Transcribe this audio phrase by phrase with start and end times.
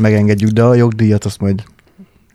[0.00, 1.62] megengedjük, de a jogdíjat azt majd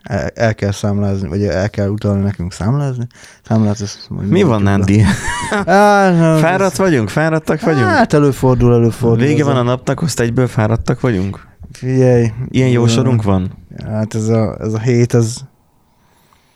[0.04, 3.08] el, el kell számlázni, vagy el kell utalni nekünk számlázni.
[3.48, 5.04] Számlát, ezt majd Mi van, Nandi?
[5.66, 7.10] No, Fáradt vagyunk?
[7.10, 7.86] Fáradtak vagyunk?
[7.86, 9.26] Hát előfordul, előfordul.
[9.26, 11.48] Vége ez van a- napnak, azt egyből fáradtak vagyunk?
[11.72, 12.32] Figyelj.
[12.50, 13.52] Ilyen jó ez sorunk van?
[13.86, 15.36] Hát ez a, ez a hét, ez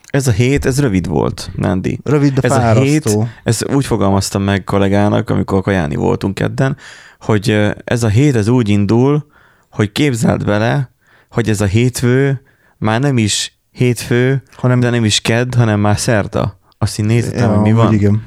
[0.09, 1.99] Ez a hét, ez rövid volt, Nandi.
[2.03, 6.77] rövid, de Ez a hét- Ezt úgy fogalmaztam meg kollégának, amikor kajáni voltunk kedden,
[7.19, 9.25] hogy ez a hét ez úgy indul,
[9.71, 10.91] hogy képzeld bele,
[11.29, 12.41] hogy ez a hétfő
[12.77, 16.59] már nem is hétfő, hanem de nem is kedd, hanem már szerda.
[16.77, 17.93] Azt így néztem, hogy mi van.
[17.93, 18.23] Igen.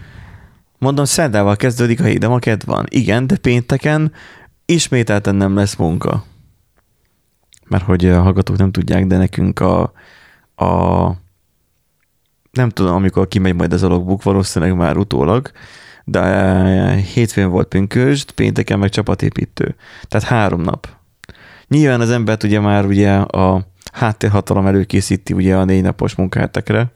[0.79, 2.87] Mondom, szerdával kezdődik a hét, de ma kedd van.
[2.89, 4.13] Igen, de pénteken
[4.65, 6.25] ismételten nem lesz munka.
[7.69, 9.93] Mert hogy a hallgatók nem tudják, de nekünk a,
[10.55, 11.21] a
[12.51, 15.51] nem tudom, amikor kimegy majd az alogbook, valószínűleg már utólag,
[16.05, 19.75] de eh, hétfőn volt pünkösd, pénteken meg csapatépítő.
[20.09, 20.89] Tehát három nap.
[21.73, 26.93] Nyilván az embert ugye már ugye a háttérhatalom előkészíti ugye a négy napos munkáhetekre,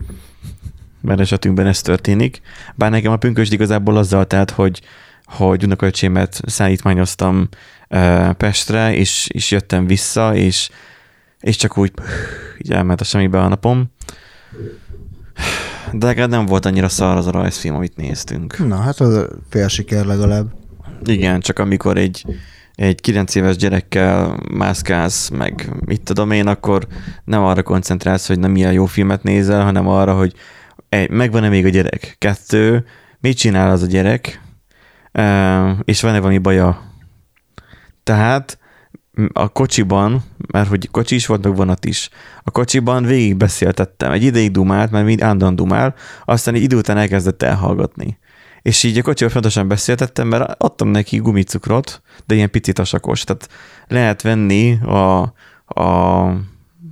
[1.00, 2.40] mert esetünkben ez történik.
[2.74, 4.80] Bár nekem a pünkösd igazából azzal telt, hogy,
[5.24, 7.48] hogy unokaöcsémet szállítmányoztam
[7.88, 10.70] eh, Pestre, és, és jöttem vissza, és,
[11.40, 11.92] és csak úgy
[12.58, 13.90] így elment a semmibe a napom.
[15.92, 18.66] De legalább nem volt annyira szar az a rajzfilm, amit néztünk.
[18.66, 20.46] Na, hát az fél siker legalább.
[21.04, 22.24] Igen, csak amikor egy,
[22.76, 26.86] egy 9 éves gyerekkel mászkálsz, meg mit tudom én, akkor
[27.24, 30.34] nem arra koncentrálsz, hogy nem milyen jó filmet nézel, hanem arra, hogy
[30.88, 32.16] egy, megvan-e még a gyerek?
[32.18, 32.84] Kettő,
[33.20, 34.40] mit csinál az a gyerek?
[35.84, 36.92] És van-e valami baja?
[38.02, 38.58] Tehát
[39.32, 42.10] a kocsiban, mert hogy kocsi is volt, meg vonat is.
[42.42, 44.12] A kocsiban végig beszéltettem.
[44.12, 48.18] Egy ideig dumált, mert mind állandóan dumál, aztán egy idő után elkezdett elhallgatni.
[48.66, 53.24] És így a kocsival fontosan beszéltettem, mert adtam neki gumicukrot, de ilyen picit tasakos.
[53.24, 53.48] Tehát
[53.88, 55.20] lehet venni a,
[55.80, 56.26] a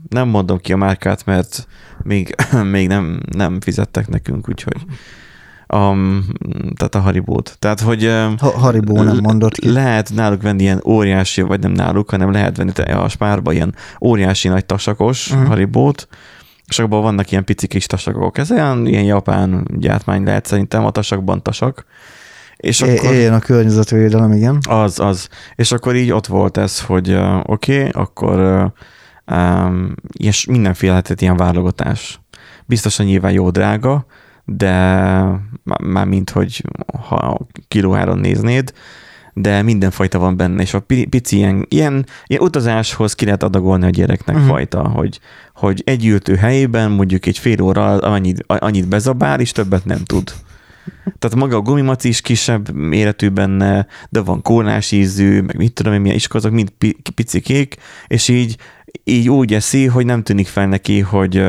[0.08, 1.66] nem mondom ki a márkát, mert
[2.02, 2.34] még,
[2.74, 4.76] még nem, nem fizettek nekünk, úgyhogy
[5.74, 6.26] um,
[6.74, 7.56] tehát a Haribót.
[7.58, 8.04] Tehát, hogy
[8.38, 9.72] Ha, Haribó nem mondott ki.
[9.72, 14.48] lehet náluk venni ilyen óriási, vagy nem náluk, hanem lehet venni a spárba ilyen óriási
[14.48, 15.46] nagy tasakos uh-huh.
[15.46, 16.08] haribót,
[16.68, 18.38] és abban vannak ilyen pici kis tasakok.
[18.38, 21.84] Ez olyan ilyen japán gyártmány lehet szerintem, a tasakban tasak.
[22.56, 24.58] És É- akkor Éljen a környezetvédelem, igen.
[24.68, 25.28] az, az.
[25.54, 30.90] És akkor így ott volt ez, hogy uh, oké, okay, akkor uh, um, és mindenféle
[30.90, 32.20] lehetett ilyen válogatás.
[32.66, 34.06] Biztosan nyilván jó drága,
[34.44, 34.72] de
[35.62, 36.64] má- már mint, hogy
[37.08, 37.38] ha
[37.68, 38.72] kilóáron néznéd,
[39.34, 43.86] de mindenfajta van benne, és a pi- pici ilyen, ilyen, ilyen utazáshoz ki lehet adagolni
[43.86, 44.50] a gyereknek uh-huh.
[44.50, 45.20] fajta, hogy,
[45.54, 50.32] hogy egy ültő helyében mondjuk egy fél óra annyit, annyit bezabál, és többet nem tud.
[51.18, 55.92] Tehát maga a gumimaci is kisebb méretű benne, de van kólás ízű, meg mit tudom
[55.92, 58.56] én, milyen is azok mind pi- picikék, és így,
[59.04, 61.44] így úgy eszi, hogy nem tűnik fel neki, hogy,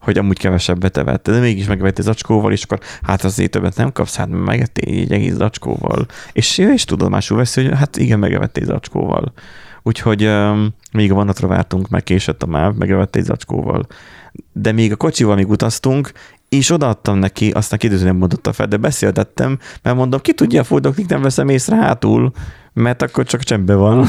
[0.00, 1.30] hogy amúgy kevesebbet evett.
[1.30, 5.12] De mégis megevett egy zacskóval, és akkor hát azért többet nem kapsz, hát megettél egy
[5.12, 6.06] egész zacskóval.
[6.32, 9.32] És ő is tudomásul veszi, hogy hát igen, megevett egy zacskóval.
[9.82, 13.86] Úgyhogy öm, még a vonatra vártunk, meg késett a máv, megevett egy zacskóval.
[14.52, 16.12] De még a kocsival még utaztunk,
[16.48, 20.64] és odaadtam neki, aztán kérdező nem mondotta fel, de beszéltettem, mert mondom, ki tudja a
[20.64, 22.32] fordoklik, nem veszem észre hátul,
[22.72, 24.06] mert akkor csak csendben van.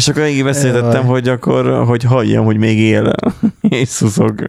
[0.00, 3.12] és akkor így beszéltettem, hogy akkor, hogy halljam, hogy még él,
[3.80, 4.46] és szuszog.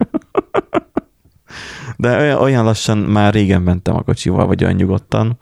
[1.98, 5.40] De olyan, olyan lassan már régen mentem a kocsival, vagy olyan nyugodtan,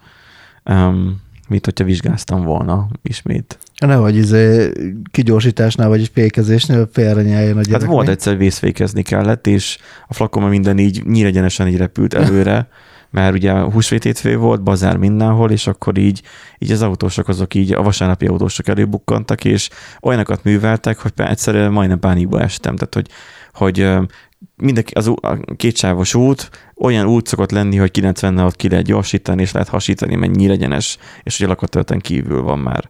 [0.66, 3.60] um, mint hogyha vizsgáztam volna ismét.
[3.80, 4.72] Nehogy izé
[5.12, 7.82] kigyorsításnál, vagy fékezésnél félre nyeljen a gyerek.
[7.82, 9.78] Hát volt egyszer vészfékezni kellett, és
[10.08, 12.68] a flakon minden így nyíregyenesen így repült előre,
[13.12, 16.22] mert ugye húsvét hétfő volt, bazár mindenhol, és akkor így,
[16.58, 19.70] így az autósok azok így, a vasárnapi autósok előbukkantak, és
[20.02, 23.10] olyanokat műveltek, hogy egyszerűen majdnem pánikba estem, tehát hogy,
[23.54, 24.08] hogy
[24.56, 29.42] mindenki, az a kétsávos út olyan út szokott lenni, hogy 90 ott ki lehet gyorsítani,
[29.42, 32.90] és lehet hasítani, mert nyíregyenes, és ugye a lakatölten kívül van már.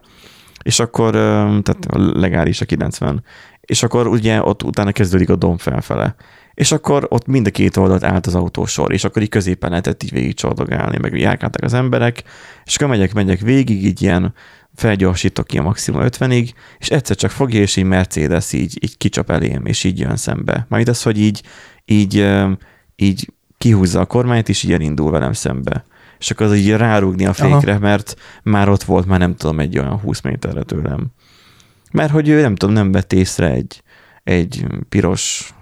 [0.62, 1.12] És akkor,
[1.62, 3.24] tehát legális a 90.
[3.60, 6.14] És akkor ugye ott utána kezdődik a domb felfele.
[6.60, 10.02] És akkor ott mind a két oldalt állt az autósor, és akkor így középen lehetett
[10.02, 12.22] így végig csordogálni, meg járkáltak az emberek,
[12.64, 14.34] és akkor megyek, megyek végig, így ilyen
[14.74, 19.30] felgyorsítok ki a maximum 50-ig, és egyszer csak fogja, és így Mercedes így, így kicsap
[19.30, 20.66] elém, és így jön szembe.
[20.68, 21.42] Mármint az, hogy így,
[21.84, 22.26] így,
[22.96, 25.84] így kihúzza a kormányt, és így elindul velem szembe.
[26.18, 27.80] És akkor az így rárúgni a fékre, Aha.
[27.80, 31.06] mert már ott volt, már nem tudom, egy olyan 20 méterre tőlem.
[31.92, 33.82] Mert hogy ő nem tudom, nem vett észre egy,
[34.24, 35.54] egy piros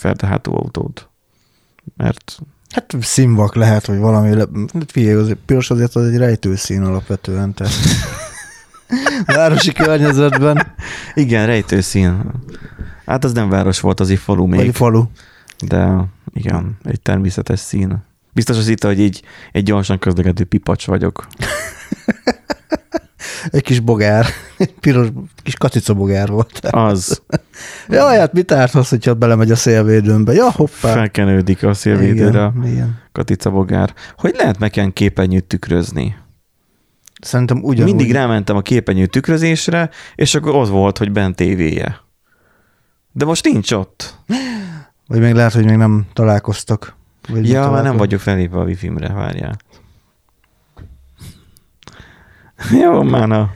[0.00, 1.08] ferdehátú autót.
[1.96, 2.38] Mert
[2.70, 4.44] Hát színvak lehet, hogy valami, le...
[4.72, 7.72] hát figyelj, az piros azért az egy rejtőszín alapvetően, tehát
[9.26, 10.74] Városi környezetben.
[11.14, 12.32] Igen, rejtőszín.
[13.06, 14.60] Hát az nem város volt, az egy falu még.
[14.60, 15.04] Vagy falu.
[15.66, 18.04] De igen, egy természetes szín.
[18.32, 19.22] Biztos az itt, hogy így
[19.52, 21.26] egy gyorsan közlekedő pipacs vagyok.
[23.50, 24.26] Egy kis bogár.
[24.56, 25.08] Egy piros
[25.42, 26.58] kis kacica bogár volt.
[26.70, 27.22] Az
[27.88, 30.32] Jaj, hát mit árthatsz, hogyha belemegy a szélvédőmbe?
[30.32, 30.92] Ja, hoppá.
[30.92, 32.52] felkenődik a szélvédőre.
[32.56, 32.98] Igen, igen.
[33.12, 33.94] Katica bogár.
[34.16, 36.16] Hogy lehet nekem képernyőt tükrözni?
[37.20, 37.94] Szerintem ugyanúgy.
[37.94, 42.00] Mindig rámentem a képernyő tükrözésre, és akkor az volt, hogy bent tévéje.
[43.12, 44.14] De most nincs ott.
[45.06, 46.96] Vagy még lehet, hogy még nem találkoztak.
[47.28, 49.56] Vagy Ja, már nem vagyok felépve a wifi-mre, várjál.
[52.82, 53.50] Jó, már na.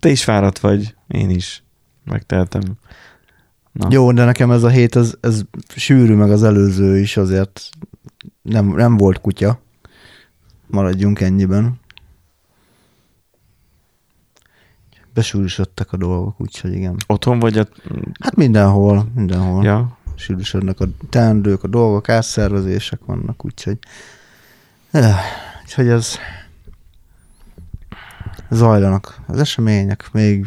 [0.00, 1.62] Te is fáradt vagy, én is.
[2.08, 2.62] Megteltem.
[3.72, 3.88] Na.
[3.90, 5.42] Jó, de nekem ez a hét, ez, ez
[5.76, 7.68] sűrű, meg az előző is azért
[8.42, 9.60] nem, nem volt kutya.
[10.66, 11.80] Maradjunk ennyiben.
[15.14, 16.96] Besűrűsödtek a dolgok, úgyhogy igen.
[17.06, 17.66] Otthon vagy a...
[18.20, 19.64] Hát mindenhol, mindenhol.
[19.64, 19.98] Ja.
[20.14, 23.78] Sűrűsödnek a teendők, a dolgok, átszervezések vannak, úgyhogy...
[24.90, 25.16] Eh,
[25.68, 26.16] Úgyhogy ez...
[28.50, 30.46] Zajlanak az események, még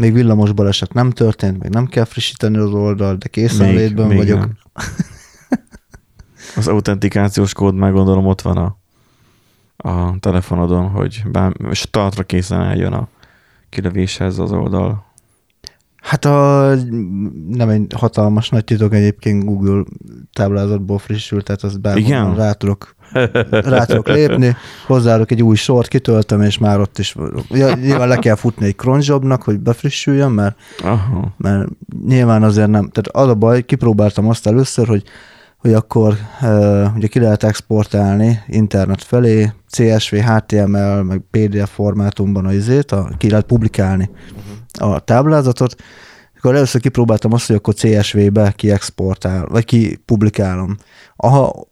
[0.00, 4.38] még villamos baleset nem történt, még nem kell frissíteni az oldalt, de készenlétben még vagyok.
[4.38, 4.58] nem.
[6.56, 8.76] Az autentikációs kód már gondolom ott van a,
[9.76, 13.08] a telefonodon, hogy bár, startra készen eljön a
[13.68, 15.04] kilövéshez az oldal.
[15.96, 16.74] Hát a,
[17.48, 19.84] nem egy hatalmas nagy titok egyébként Google
[20.32, 22.34] táblázatból frissült, tehát azt Igen?
[22.34, 22.94] rá tudok,
[23.50, 27.16] rá tudok lépni, hozzáadok egy új sort, kitöltöm, és már ott is
[27.80, 31.34] nyilván le kell futni egy cronjobnak, hogy befrissüljön, mert, Aha.
[31.36, 31.68] mert
[32.06, 35.02] nyilván azért nem, tehát az a baj, kipróbáltam azt először, hogy
[35.60, 42.52] hogy akkor uh, ugye ki lehet exportálni internet felé, CSV, HTML, meg PDF formátumban a
[42.52, 44.10] izét, a, ki lehet publikálni
[44.78, 45.74] a táblázatot,
[46.40, 50.76] akkor először kipróbáltam azt, hogy akkor CSV-be kiexportál, vagy kipublikálom.
[51.16, 51.66] Aha,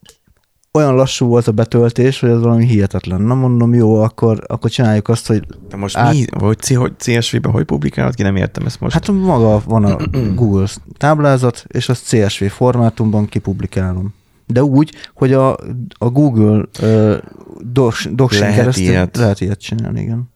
[0.73, 3.21] olyan lassú volt a betöltés, hogy ez valami hihetetlen.
[3.21, 6.25] Na mondom, jó, akkor, akkor csináljuk azt, hogy De most Át- mi?
[6.39, 8.23] Hogy, C- hogy CSV-ben hogy publikálod ki?
[8.23, 8.93] Nem értem ezt most.
[8.93, 9.97] hát maga van a
[10.35, 10.67] Google
[10.97, 14.13] táblázat, és azt CSV formátumban kipublikálom.
[14.45, 15.51] De úgy, hogy a,
[15.97, 17.17] a Google uh,
[17.59, 19.17] docs, docsin Lehet keresztül ilyet.
[19.17, 20.29] lehet ilyet csinálni, igen.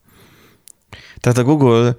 [1.19, 1.95] Tehát a Google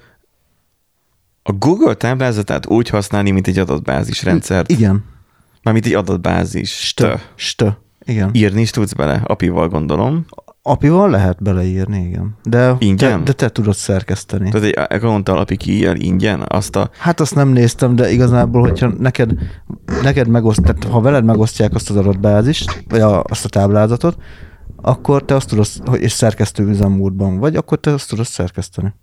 [1.42, 4.70] a Google táblázatát úgy használni, mint egy adatbázis rendszert.
[4.70, 5.04] Igen.
[5.62, 6.70] Mármint egy adatbázis.
[6.86, 7.14] Stö.
[7.34, 7.68] Stö.
[8.04, 8.30] Igen.
[8.32, 10.24] Írni is tudsz bele, apival gondolom.
[10.62, 12.36] Apival lehet beleírni, igen.
[12.42, 13.18] De, Ingyen?
[13.18, 14.50] de, de te tudod szerkeszteni.
[14.50, 16.90] Tehát egy accounttal api kiír ingyen azt a...
[16.98, 19.32] Hát azt nem néztem, de igazából, hogyha neked,
[20.02, 24.16] neked megoszt, tehát ha veled megosztják azt az adatbázist, vagy a, azt a táblázatot,
[24.76, 28.94] akkor te azt tudod, hogy és szerkesztő üzemmódban vagy, akkor te azt tudod szerkeszteni.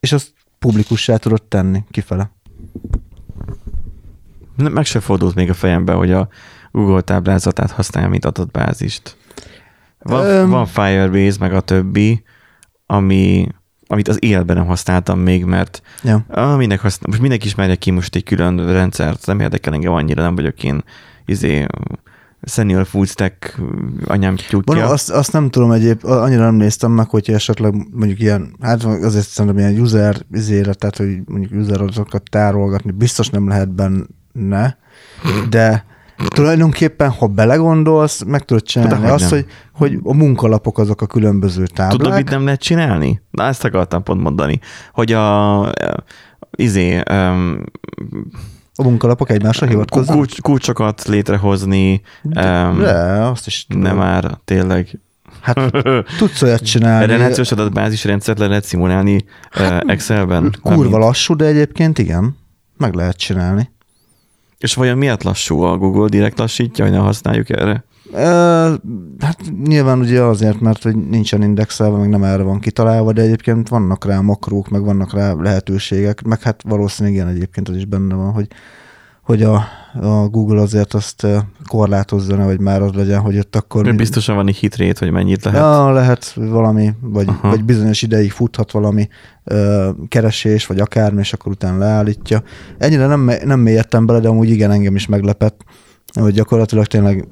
[0.00, 2.30] És azt publikussá tudod tenni kifele.
[4.56, 6.28] Nem, meg se fordult még a fejembe, hogy a
[6.74, 9.16] Google táblázatát használja, mint adatbázist.
[9.98, 10.50] Van, Öm.
[10.50, 12.22] van Firebase, meg a többi,
[12.86, 13.48] ami,
[13.86, 16.24] amit az életben nem használtam még, mert Ja.
[16.28, 20.22] ah, minek használ, most mindenki ismerje ki most egy külön rendszert, nem érdekel engem annyira,
[20.22, 20.82] nem vagyok én
[21.26, 21.66] izé,
[22.42, 23.60] senior full stack
[24.04, 24.74] anyám tyúkja.
[24.74, 28.84] Bueno, azt, azt nem tudom egyéb, annyira nem néztem meg, hogyha esetleg mondjuk ilyen, hát
[28.84, 34.78] azért szerintem ilyen user izére, tehát hogy mondjuk user adatokat tárolgatni, biztos nem lehet benne,
[35.48, 35.92] de
[36.28, 41.66] tulajdonképpen, ha belegondolsz, meg tudod csinálni Dehogy azt, hogy, hogy a munkalapok azok a különböző
[41.66, 41.98] táblák.
[41.98, 43.22] Tudod, mit nem lehet csinálni?
[43.30, 44.60] Na, ezt akartam pont mondani,
[44.92, 45.92] hogy a eh,
[46.50, 47.62] izé, um,
[48.74, 50.16] A munkalapok egymásra hivatkoznak?
[50.16, 52.92] kulcs, kulcsokat létrehozni, um, De,
[53.24, 53.82] azt is tudom.
[53.82, 54.98] nem már tényleg.
[55.40, 55.72] Hát
[56.18, 57.06] tudsz olyat csinálni.
[57.06, 60.54] Relációs adatbázis rendszert le lehet szimulálni hát, Excelben?
[60.62, 62.36] Kurva lassú, de egyébként igen,
[62.76, 63.72] meg lehet csinálni.
[64.58, 67.84] És vajon miért lassú a Google direkt lassítja, hogy ne használjuk erre?
[68.12, 68.74] Ö,
[69.18, 73.68] hát nyilván ugye azért, mert hogy nincsen indexelve, meg nem erre van kitalálva, de egyébként
[73.68, 78.14] vannak rá makrók, meg vannak rá lehetőségek, meg hát valószínűleg igen egyébként az is benne
[78.14, 78.46] van, hogy,
[79.24, 79.54] hogy a,
[80.00, 81.26] a Google azért azt
[81.66, 83.84] korlátozza, ne, vagy már az legyen, hogy ott akkor...
[83.84, 83.96] Mind...
[83.96, 85.60] Biztosan van egy hitrét, hogy mennyit lehet.
[85.60, 87.48] Ja, lehet valami, vagy, Aha.
[87.48, 89.08] vagy bizonyos ideig futhat valami
[89.44, 92.42] ö, keresés, vagy akármi, és akkor utána leállítja.
[92.78, 95.64] Ennyire nem, nem mélyedtem bele, de amúgy igen, engem is meglepett,
[96.20, 97.26] hogy gyakorlatilag tényleg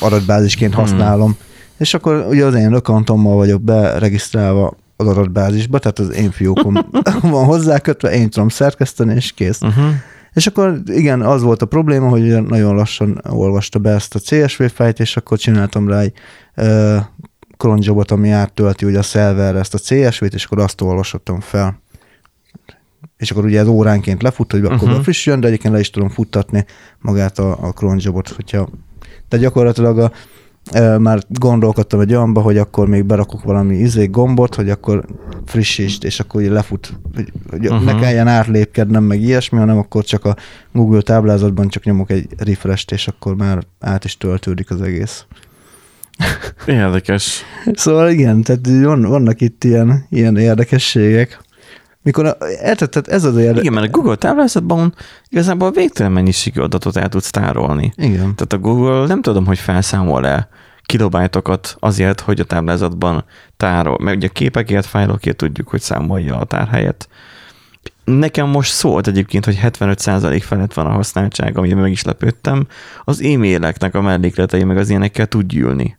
[0.00, 0.82] adatbázisként Hmm.
[0.82, 1.36] használom.
[1.78, 6.74] És akkor ugye az én accountommal vagyok beregisztrálva az adatbázisba, tehát az én fiókom
[7.22, 9.60] van hozzákötve, én tudom szerkeszteni, és kész.
[9.62, 9.84] Uh-huh.
[10.38, 14.62] És akkor igen, az volt a probléma, hogy nagyon lassan olvasta be ezt a CSV
[14.62, 16.12] fájt, és akkor csináltam rá egy
[16.56, 16.96] uh,
[17.56, 21.80] cron jobot, ami áttölti ugye a szerverre ezt a CSV-t, és akkor azt olvasottam fel.
[23.16, 24.82] És akkor ugye ez óránként lefut, hogy akkor Mhm.
[24.84, 24.98] uh-huh.
[24.98, 26.64] befrissüljön, de egyébként le is tudom futtatni
[26.98, 28.68] magát a, a cron jobot, hogyha
[29.28, 30.12] de gyakorlatilag a,
[30.98, 35.04] már gondolkodtam egy olyanba, hogy akkor még berakok valami izé gombot, hogy akkor
[35.46, 37.84] frissítsd, és akkor ugye lefut, hogy, hogy uh-huh.
[37.84, 40.36] ne kelljen átlépkednem, meg ilyesmi, hanem akkor csak a
[40.72, 45.24] Google táblázatban csak nyomok egy refresh és akkor már át is töltődik az egész.
[46.66, 47.42] Érdekes.
[47.72, 51.40] Szóval igen, tehát van, vannak itt ilyen, ilyen érdekességek.
[52.08, 53.60] Mikor, a- érted, tehát ez az érdekes.
[53.60, 54.94] Igen, mert a Google táblázatban
[55.28, 57.92] igazából végtelen mennyiségű adatot el tudsz tárolni.
[57.96, 58.18] Igen.
[58.18, 60.48] Tehát a Google nem tudom, hogy felszámol-e
[60.82, 63.24] kilobájtokat azért, hogy a táblázatban
[63.56, 63.98] tárol.
[64.00, 67.08] Mert ugye a képekért, fájlokért tudjuk, hogy számolja a tárhelyet.
[68.04, 72.66] Nekem most szólt egyébként, hogy 75% felett van a használtság, amiben meg is lepődtem.
[73.04, 75.98] Az e-maileknek a mellékletei meg az ilyenekkel tud gyűlni.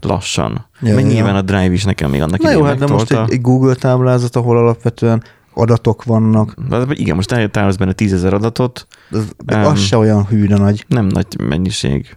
[0.00, 0.66] Lassan.
[0.80, 1.12] Ja, Mert ja.
[1.12, 3.74] nyilván a Drive is nekem még annak Na jó, hát de most egy, egy Google
[3.74, 5.22] táblázat, ahol alapvetően
[5.54, 9.64] adatok vannak, De Igen, most eltárolsz benne 10 adatot, az, de Em.
[9.66, 10.84] az se olyan hű de nagy.
[10.88, 12.16] nem nagy mennyiség.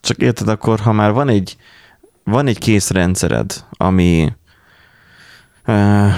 [0.00, 1.56] Csak érted, akkor ha már van egy,
[2.24, 4.32] van egy kész rendszered, ami
[5.66, 6.12] uh,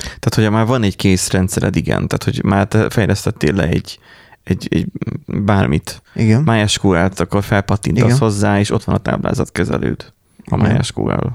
[0.00, 3.98] tehát, hogyha már van egy kész rendszered, igen, tehát, hogy már te fejlesztettél le egy,
[4.44, 4.86] egy, egy
[5.26, 6.42] bármit, Igen.
[6.42, 8.18] MySQL-t, akkor felpattintasz Igen.
[8.18, 10.12] hozzá, és ott van a táblázatkezelőd
[10.52, 10.72] a Igen.
[10.76, 11.26] MySQL.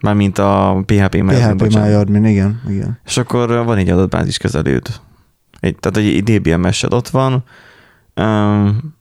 [0.00, 1.88] Mármint a PHP, PHP bocsánat.
[1.88, 2.98] MyAdmin, igen, igen.
[3.04, 5.00] És akkor van egy adatbázis kezelőd.
[5.60, 7.44] Egy, tehát egy DBMS-ed ott van,
[8.14, 8.94] um,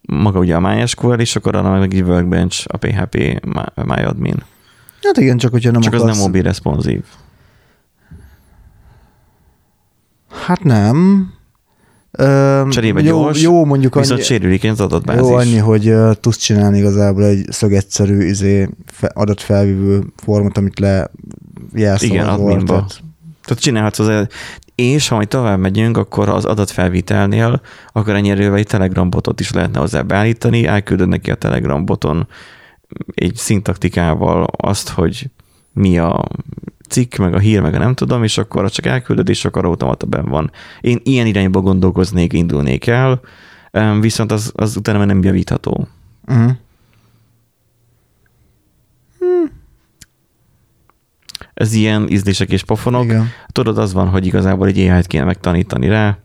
[0.00, 4.42] maga ugye a MySQL, és akkor arra meg egy workbench, a PHP My- MyAdmin.
[5.02, 6.16] Hát igen, csak hogyha nem Csak az akarsz...
[6.16, 7.04] nem mobil responsív.
[10.46, 11.28] Hát nem.
[12.70, 15.22] Cserébe jó, gyors, jó, mondjuk annyi, Viszont sérülékeny az adatbázis.
[15.22, 21.10] jó annyi, hogy uh, tudsz csinálni igazából egy szögegyszerű izé, fe, adatfelvívő formot, amit le
[21.74, 22.16] jelszavazol.
[22.16, 22.72] Igen, adminba.
[22.72, 23.02] tehát-
[23.44, 24.26] Tehát csinálhatsz az
[24.74, 27.60] és ha majd tovább megyünk, akkor az adatfelvitelnél,
[27.92, 32.28] akkor ennyi erővel egy Telegram botot is lehetne hozzá beállítani, elküldöd neki a Telegram boton
[33.14, 35.30] egy szintaktikával azt, hogy
[35.72, 36.28] mi a
[36.90, 40.06] cikk, meg a hír, meg a nem tudom, és akkor csak elküldöd, és akkor automata
[40.06, 40.50] benn van.
[40.80, 43.20] Én ilyen irányba gondolkoznék, indulnék el,
[44.00, 45.88] viszont az, az utána már nem javítható.
[46.26, 46.50] Uh-huh.
[51.54, 53.04] Ez ilyen ízlések és pofonok.
[53.04, 53.28] Igen.
[53.52, 56.18] Tudod, az van, hogy igazából egy AI-t kéne megtanítani rá.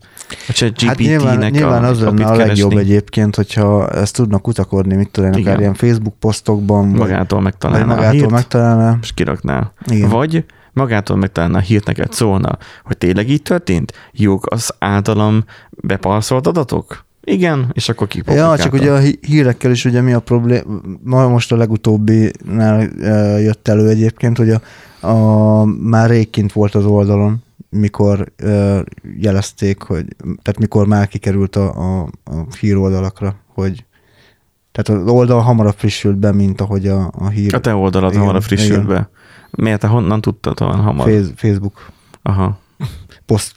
[0.48, 4.14] A chat Hát nyilván, GPT-nek nyilván a, az lenne a legjobb keresni, egyébként, hogyha ezt
[4.14, 8.98] tudnak kutakodni, mit tudom, én, akár ilyen Facebook posztokban, magától megtalálná a magától hírt, megtalálná.
[9.02, 9.72] és kirakná.
[9.86, 10.08] Igen.
[10.08, 13.92] Vagy magától megtalálná a hírt neked szólna, hogy tényleg így történt?
[14.12, 17.04] Jók az általam bepasszolt adatok?
[17.24, 18.62] Igen, és akkor Ja, kipublikálta.
[18.62, 20.62] csak ugye a hí- hírekkel is ugye mi a probléma,
[21.02, 24.60] ma most a legutóbbinál e, jött elő egyébként, hogy a,
[25.06, 28.84] a, már rég kint volt az oldalon, mikor e,
[29.18, 33.84] jelezték, hogy, tehát mikor már kikerült a, a, a híroldalakra, hogy
[34.72, 38.20] tehát az oldal hamarabb frissült be, mint ahogy a, a hír A te oldalad Igen,
[38.20, 38.86] hamarabb frissült igen.
[38.86, 39.10] be.
[39.50, 41.08] Miért te honnan tudtad olyan hamar?
[41.08, 41.90] Face- Facebook
[42.22, 42.58] Aha.
[43.26, 43.56] poszt,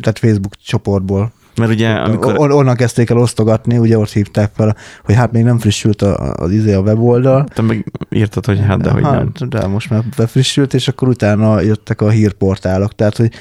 [0.00, 1.32] tehát Facebook csoportból.
[1.56, 2.34] Mert ugye, amikor...
[2.38, 6.32] On, onnan kezdték el osztogatni, ugye ott hívták fel, hogy hát még nem frissült a,
[6.34, 9.12] az izé a weboldal, Te meg írtad, hogy hát, de hogy nem.
[9.12, 12.94] hát, de most már befrissült, és akkor utána jöttek a hírportálok.
[12.94, 13.32] Tehát, hogy,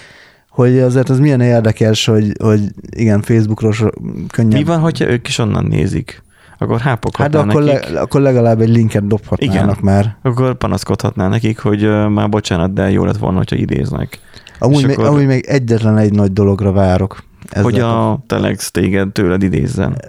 [0.50, 3.88] hogy azért az milyen érdekes, hogy, hogy igen, Facebookról so,
[4.32, 4.60] könnyen.
[4.60, 6.24] Mi van, hogyha ők is onnan nézik?
[6.58, 7.90] Akkor Hát de akkor, nekik.
[7.90, 9.78] le, akkor legalább egy linket dobhatnának Igen.
[9.82, 10.16] már.
[10.22, 14.20] Akkor panaszkodhatnál nekik, hogy uh, már bocsánat, de jó lett volna, hogyha idéznek.
[14.60, 17.24] Amúgy, És még, akkor- amúgy még egyetlen egy nagy dologra várok.
[17.52, 20.02] Ezzel hogy a Telex téged tőled idézzen.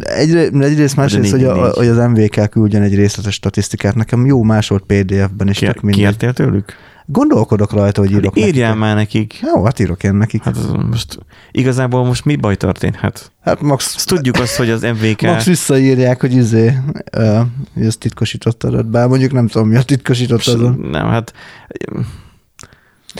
[0.00, 1.74] Egyrészt, egyrészt másrészt, hogy, a, 444.
[1.76, 3.94] hogy az MVK küldjön egy részletes statisztikát.
[3.94, 6.02] Nekem jó másolt PDF-ben is, Ki, tök mindegy.
[6.02, 6.72] kértél tőlük?
[7.10, 8.80] Gondolkodok rajta, hogy írok Hát írjál nekik.
[8.82, 9.40] már nekik.
[9.54, 10.42] Jó, hát írok én nekik.
[10.42, 11.18] Hát az most
[11.50, 13.32] igazából most mi baj történhet?
[13.40, 15.22] Hát max, Azt tudjuk azt, hogy az MVK...
[15.22, 16.78] max visszaírják, hogy izé,
[17.16, 17.40] uh,
[17.74, 18.86] hogy ez titkosított adat.
[18.90, 20.90] Bár mondjuk nem tudom, mi a titkosított adat.
[20.90, 21.32] nem, hát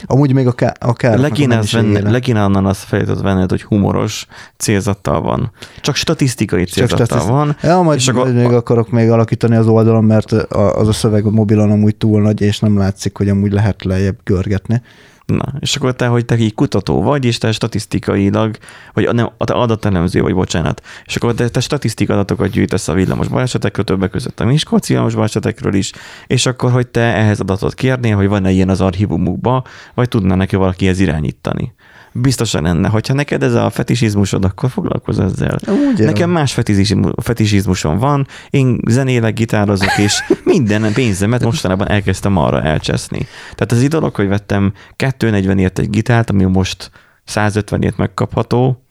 [0.07, 1.19] Amúgy még a, ká- a kár.
[1.19, 4.27] le kéne, azt venni, le kéne onnan azt felejtett venned, hogy humoros
[4.57, 5.53] célzattal van.
[5.81, 7.57] Csak statisztikai célzattal statiszt- van.
[7.63, 11.31] Ja, majd és akkor- még akarok még alakítani az oldalon, mert az a szöveg a
[11.31, 14.83] mobilon amúgy túl nagy, és nem látszik, hogy amúgy lehet lejjebb görgetni.
[15.33, 18.57] Na, és akkor te, hogy te így kutató vagy, és te statisztikailag,
[18.93, 23.29] vagy nem, te adatelemző vagy, bocsánat, és akkor te, te statisztikai adatokat gyűjtesz a villamos
[23.29, 25.93] balesetekről, többek között a Miskolci villamos balesetekről is,
[26.27, 30.57] és akkor, hogy te ehhez adatot kérnél, hogy van-e ilyen az archívumukba, vagy tudná neki
[30.57, 31.75] valaki ez irányítani
[32.13, 32.89] biztosan lenne.
[32.89, 35.59] Hogyha neked ez a fetisizmusod, akkor foglalkozz ezzel.
[35.93, 36.05] Ugye?
[36.05, 43.27] Nekem más fetisizmus, fetisizmusom van, én zenélek, gitározok, és minden pénzemet mostanában elkezdtem arra elcseszni.
[43.55, 46.91] Tehát az dolog, hogy vettem 240-ért egy gitárt, ami most
[47.35, 48.83] 150-ért megkapható,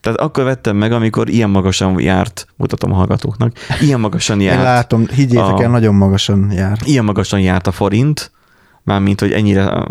[0.00, 4.56] tehát akkor vettem meg, amikor ilyen magasan járt, mutatom a hallgatóknak, ilyen magasan járt.
[4.58, 6.78] Én látom, higgyétek a- el, nagyon magasan jár.
[6.84, 8.30] Ilyen magasan járt a forint,
[8.84, 9.86] mármint, hogy ennyire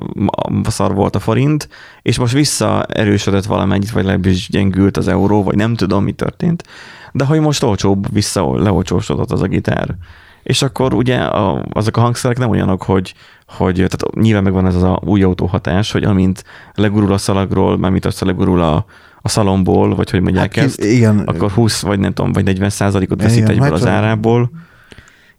[0.64, 1.70] szar volt a forint,
[2.02, 6.64] és most visszaerősödött valamennyit, vagy legalábbis gyengült az euró, vagy nem tudom, mi történt,
[7.12, 9.96] de hogy most olcsóbb, vissza leolcsósodott az a gitár.
[10.44, 13.14] És akkor ugye a, azok a hangszerek nem olyanok, hogy,
[13.48, 16.44] hogy tehát nyilván megvan ez az a új autó hatás, hogy amint
[16.74, 18.86] legurul a szalagról, mármint azt legurul a,
[19.22, 22.70] a szalomból, vagy hogy mondják Hát, ezt, igen, akkor 20 vagy nem tudom, vagy 40
[22.70, 24.52] százalékot veszít Igen, egyből hát az árából.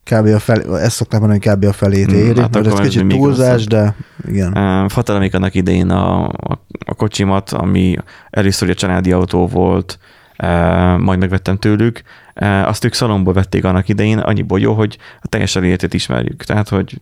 [0.05, 0.27] Kb.
[0.27, 1.65] a felé, ezt szokták mondani, hogy kb.
[1.65, 3.95] a felét Hmm, éri, hát ez kicsit túlzás, de
[4.29, 4.89] igen.
[4.89, 7.97] Fatal még annak idején a, a, a kocsimat, ami
[8.31, 9.99] először a családi autó volt,
[10.43, 12.03] uh, majd megvettem tőlük,
[12.41, 16.45] uh, azt ők szalomból vették annak idején, annyiból jó, hogy a teljes előéletét ismerjük.
[16.45, 17.01] Tehát, hogy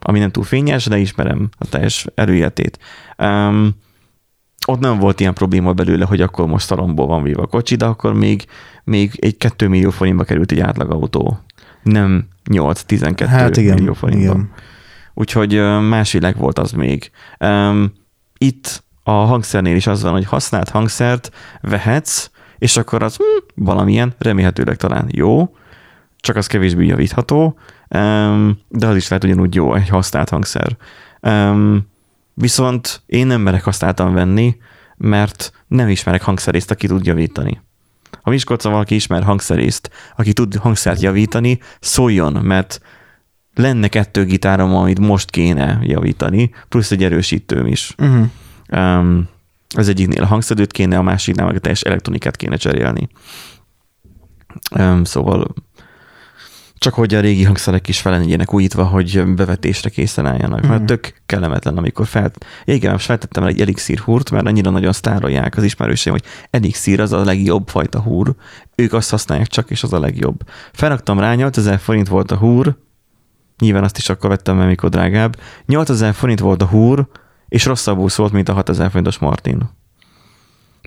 [0.00, 2.78] ami nem túl fényes, de ismerem a teljes előéletét.
[3.18, 3.74] Um,
[4.66, 7.84] ott nem volt ilyen probléma belőle, hogy akkor most szalomból van víva a kocsi, de
[7.84, 8.44] akkor még,
[8.84, 11.38] még egy 2 millió forintba került egy átlagautó.
[11.86, 14.24] Nem 8-12 Hát igen, millió forintba.
[14.24, 14.50] igen.
[15.14, 15.52] Úgyhogy
[15.88, 17.10] más világ volt az még.
[18.38, 24.14] Itt a hangszernél is az van, hogy használt hangszert vehetsz, és akkor az hm, valamilyen,
[24.18, 25.54] remélhetőleg talán jó,
[26.16, 27.58] csak az kevésbé javítható,
[28.68, 30.76] de az is lehet ugyanúgy jó egy használt hangszer.
[32.34, 34.56] Viszont én nem merek használtan venni,
[34.96, 37.60] mert nem ismerek hangszerészt, aki tud javítani.
[38.22, 42.80] Ha Miskolcon valaki ismer hangszerészt, aki tud hangszert javítani, szóljon, mert
[43.54, 47.94] lenne kettő gitárom, amit most kéne javítani, plusz egy erősítőm is.
[47.98, 48.26] Uh-huh.
[48.72, 49.28] Um,
[49.76, 53.08] az egyiknél a hangszedőt kéne, a másiknál meg a teljes elektronikát kéne cserélni.
[54.78, 55.54] Um, szóval
[56.78, 60.60] csak hogy a régi hangszerek is fel legyenek újítva, hogy bevetésre készen álljanak.
[60.60, 60.84] Mert Mhm.
[60.84, 62.30] tök kellemetlen, amikor fel...
[62.64, 67.00] Igen, most feltettem el egy elixír húrt, mert annyira nagyon sztárolják az ismerőseim, hogy elixír
[67.00, 68.34] az a legjobb fajta húr.
[68.74, 70.40] Ők azt használják csak, és az a legjobb.
[70.72, 72.76] Felraktam rá, 8000 forint volt a húr,
[73.58, 75.36] nyilván azt is akkor vettem, mert mikor drágább.
[75.66, 77.06] 8000 forint volt a húr,
[77.48, 79.68] és rosszabbul szólt, mint a 6000 forintos Martin.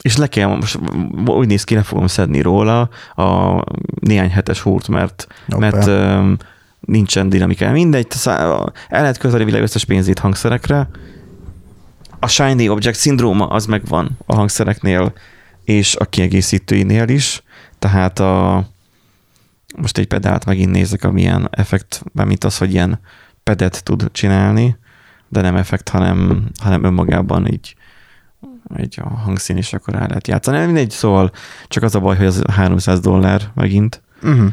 [0.01, 0.79] És le kell, most
[1.25, 3.61] úgy néz ki, le fogom szedni róla a
[3.99, 5.69] néhány hetes húrt, mert, Hoppá.
[5.69, 6.37] mert um,
[6.79, 7.71] nincsen dinamikája.
[7.71, 10.89] Mindegy, el lehet a világ összes pénzét hangszerekre.
[12.19, 15.13] A Shiny Object szindróma az megvan a hangszereknél,
[15.63, 17.43] és a kiegészítőinél is.
[17.79, 18.63] Tehát a,
[19.77, 22.99] most egy pedált megint nézek, amilyen effekt, mint az, hogy ilyen
[23.43, 24.77] pedet tud csinálni,
[25.27, 27.75] de nem effekt, hanem, hanem önmagában így
[28.75, 30.65] egy a hangszín is akkor el lehet játszani.
[30.65, 31.31] Mindegy, szóval
[31.67, 34.51] csak az a baj, hogy az 300 dollár megint, Uh-huh.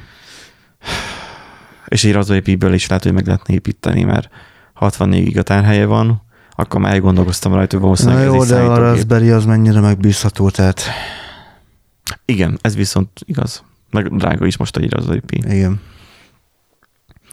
[1.89, 4.29] és egy razóépítből is lehet, hogy meg lehetne építeni, mert
[4.73, 8.79] 64 giga tárhelye van, akkor már elgondolkoztam rajta, hogy Na valószínűleg jó, ez de a.
[8.79, 10.81] Raspberry az mennyire megbízható, tehát
[12.25, 13.63] Igen, ez viszont igaz.
[13.91, 15.37] Meg drága is most egy razóépi.
[15.49, 15.81] igen.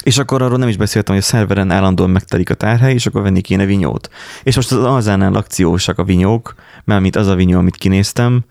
[0.03, 3.21] És akkor arról nem is beszéltem, hogy a szerveren állandóan megtelik a tárhely, és akkor
[3.21, 4.09] venni kéne vinyót.
[4.43, 8.43] És most az Alzánál akciósak a vinyók, mert mint az a vinyó, amit kinéztem,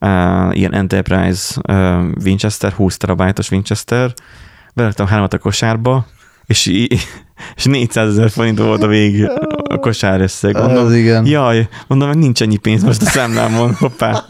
[0.00, 4.12] uh, ilyen Enterprise uh, Winchester, 20 terabájtos Winchester,
[4.74, 6.06] beraktam hármat a kosárba,
[6.48, 6.66] és,
[7.56, 9.28] és 400 ezer forint volt a vég
[9.68, 10.56] a kosár összeg.
[10.56, 11.26] Mondom, Az igen.
[11.26, 14.24] Jaj, mondom, meg nincs ennyi pénz most a számlámon, hoppá.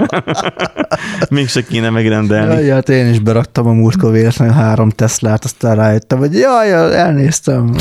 [1.31, 2.55] Mégse kéne megrendelni.
[2.55, 7.75] Jaj, hát én is beraktam a múltkor véletlenül három Teslát, aztán rájöttem, hogy jaj, elnéztem.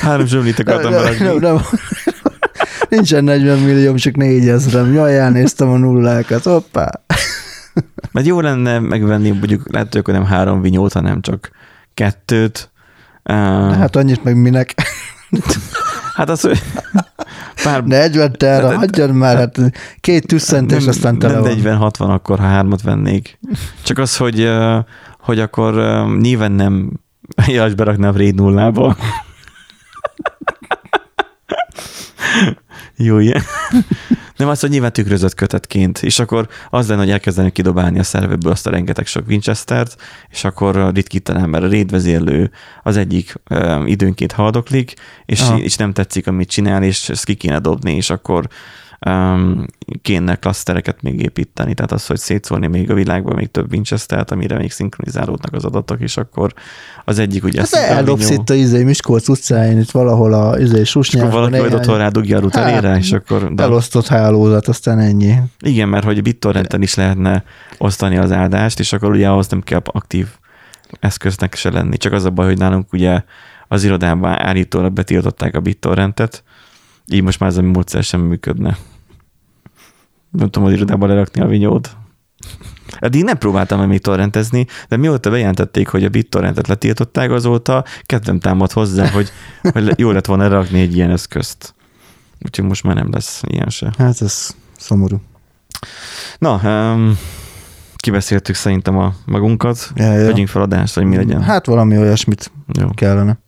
[0.00, 1.24] Három zsömlit akartam nem, berakni.
[1.24, 1.60] nem, nem.
[2.88, 6.90] Nincsen 40 millió, csak 4000 Jaj, elnéztem a nullákat, hoppá.
[8.12, 11.50] Mert jó lenne megvenni, mondjuk lehet, hogy akkor nem három vinyót, hanem csak
[11.94, 12.71] kettőt.
[13.24, 14.74] Uh, hát, Hát annyit meg minek.
[16.14, 16.62] hát az, hogy
[17.62, 19.58] pár 40 terra, Hát- hagyjad már, hát
[20.00, 21.52] két tüsszentés, aztán tele nem van.
[21.90, 23.38] 40-60, akkor ha hármat vennék.
[23.82, 24.50] Csak az, hogy,
[25.20, 25.74] hogy akkor
[26.20, 26.90] nyilván nem
[27.46, 28.96] jas beraknám Raid nullába.
[32.96, 33.42] Jó, ilyen.
[34.42, 38.52] Nem az, hogy nyilván tükrözött kötetként, és akkor az lenne, hogy elkezdeni kidobálni a szerveből
[38.52, 39.96] azt a rengeteg sok Winchester-t,
[40.30, 42.50] és akkor ritkítanám, mert a raidvezérlő
[42.82, 45.58] az egyik ö, időnként haldoklik, és, Aha.
[45.58, 48.48] és nem tetszik, amit csinál, és ezt ki kéne dobni, és akkor
[49.06, 49.66] um,
[50.02, 54.58] kéne klasztereket még építeni, tehát az, hogy szétszórni még a világban még több Winchester-t, amire
[54.58, 56.52] még szinkronizálódnak az adatok, és akkor
[57.04, 57.60] az egyik ugye...
[57.60, 61.58] Hát hiszem, eldobsz itt a izé, Miskolc utcáin, itt valahol a izé, és akkor valaki
[61.58, 63.54] majd otthon rádugja a Hát, és akkor...
[63.54, 65.34] De, Elosztott hálózat, aztán ennyi.
[65.60, 67.44] igen, mert hogy BitTorrenten is lehetne
[67.78, 70.26] osztani az áldást, és akkor ugye ahhoz nem kell aktív
[71.00, 71.96] eszköznek se lenni.
[71.96, 73.22] Csak az a baj, hogy nálunk ugye
[73.68, 76.42] az irodában állítólag betiltották a BitTorrentet,
[77.06, 78.76] így most már ez a módszer sem működne.
[80.32, 81.96] Nem tudom az irodában lerakni a vinyót.
[82.98, 88.72] Eddig nem próbáltam még torrentezni, de mióta bejelentették, hogy a BitTorrentet letiltották, azóta kedvem támad
[88.72, 89.32] hozzá, hogy,
[89.72, 91.74] hogy jó lett volna rakni egy ilyen eszközt.
[92.44, 93.92] Úgyhogy most már nem lesz ilyen se.
[93.98, 95.20] Hát ez szomorú.
[96.38, 97.18] Na, um,
[97.96, 99.90] kibeszéltük szerintem a magunkat.
[99.94, 100.26] Ja, ja.
[100.26, 101.42] Vegyünk fel adást, vagy mi legyen.
[101.42, 102.88] Hát valami olyasmit Jó.
[102.94, 103.38] kellene.